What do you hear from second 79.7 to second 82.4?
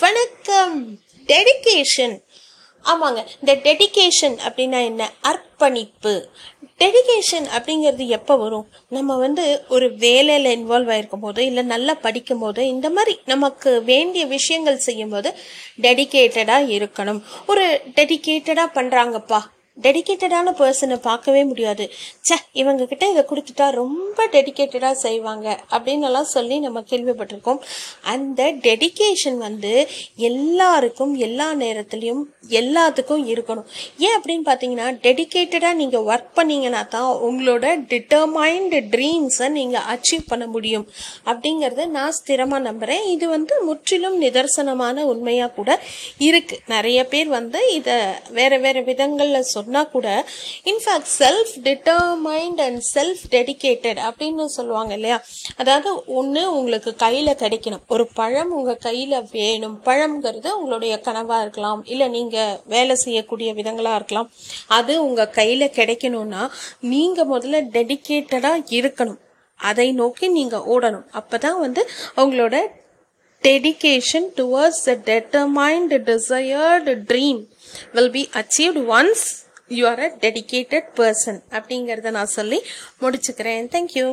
are a dedicated person அப்படிங்கிறத நான்